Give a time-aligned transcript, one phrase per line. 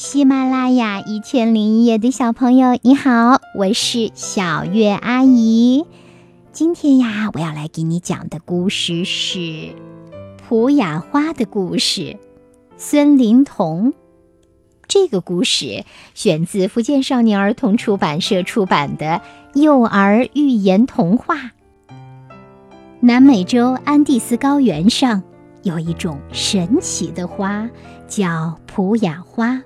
[0.00, 5.86] 喜马拉雅一千零一夜的小朋友，你好，我是小月阿姨。
[6.52, 9.38] 今天呀，我要来给你讲的故事是
[10.36, 12.00] 《普雅花的故事》。
[12.76, 13.92] 孙林童，
[14.86, 15.84] 这个故事
[16.14, 19.20] 选自福建少年儿童出版社出版的
[19.54, 21.50] 幼儿寓言童话。
[23.00, 25.24] 南美洲安第斯高原上
[25.64, 27.68] 有一种神奇的花，
[28.06, 29.60] 叫普雅花。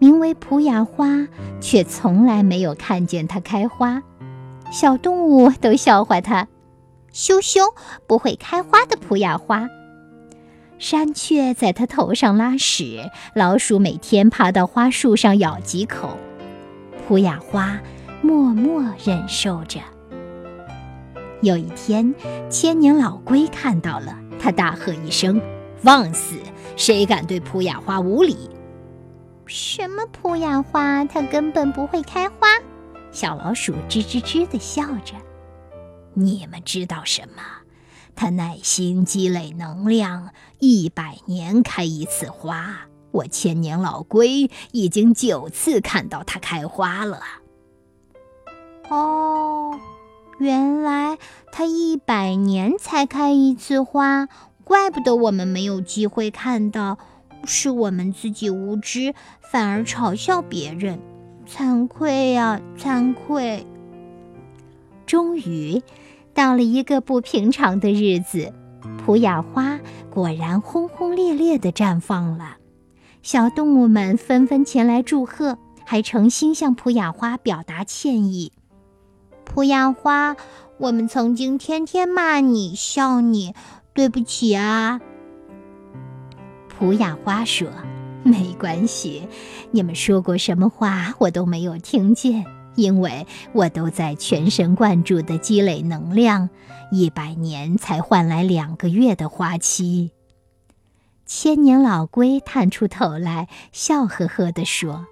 [0.00, 1.28] 名为普雅花，
[1.60, 4.02] 却从来没有看见它开花。
[4.72, 6.48] 小动物都笑话它
[7.12, 7.60] ：“羞羞，
[8.06, 9.68] 不会开花的普雅花。”
[10.80, 16.16] 山雀在它头上拉屎，老鼠每天爬到花树上咬几口。
[17.06, 17.78] 普雅花
[18.22, 19.80] 默默忍受着。
[21.42, 22.14] 有一天，
[22.48, 25.38] 千年老龟看到了，它大喝一声
[25.76, 26.36] ：“放肆！
[26.74, 28.48] 谁敢对普雅花无礼？”
[29.50, 31.04] 什么普雅花？
[31.04, 32.46] 它根本不会开花。
[33.10, 35.16] 小老鼠吱吱吱地笑着。
[36.14, 37.42] 你们知道什么？
[38.14, 42.82] 它耐心积累能量，一百年开一次花。
[43.10, 47.20] 我千年老龟已经九次看到它开花了。
[48.88, 49.76] 哦，
[50.38, 51.18] 原来
[51.50, 54.28] 它一百年才开一次花，
[54.62, 56.98] 怪不得我们没有机会看到。
[57.44, 60.98] 是我们自己无知，反而嘲笑别人，
[61.48, 63.66] 惭愧呀，惭愧！
[65.06, 65.82] 终于，
[66.32, 68.52] 到了一个不平常的日子，
[68.98, 69.80] 普雅花
[70.10, 72.56] 果然轰轰烈烈地绽放了。
[73.22, 78.52] 小动物们纷纷前来祝贺，还诚心向普雅花表达歉意。
[79.44, 80.36] 普雅花，
[80.78, 83.52] 我们曾经天天骂你、笑你，
[83.92, 85.00] 对不起啊！
[86.80, 87.68] 普雅花说
[88.24, 89.28] ：“没关系，
[89.70, 96.48] 你们说过什么话我都没有听见，因为我都在全神贯注地积累能量，
[96.90, 100.12] 一百年才换来两个月的花期。”
[101.26, 105.04] 千年老龟探出头来，笑呵呵地说：“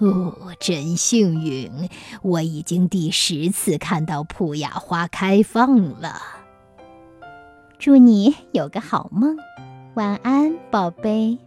[0.00, 1.90] 哦，真幸运，
[2.22, 6.22] 我已经第十次看到普雅花开放了。
[7.78, 9.36] 祝你有个好梦。”
[9.94, 11.38] 晚安，宝贝。